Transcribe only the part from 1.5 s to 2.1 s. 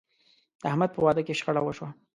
وشوه.